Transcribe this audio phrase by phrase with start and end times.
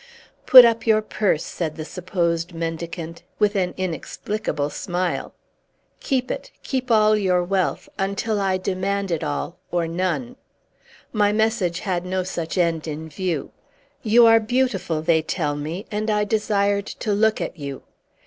[0.47, 5.35] "Put up your purse," said the supposed mendicant, with an inexplicable smile.
[5.99, 10.37] "Keep it, keep all your wealth, until I demand it all, or none!
[11.13, 13.51] My message had no such end in view.
[14.01, 17.83] You are beautiful, they tell me; and I desired to look at you."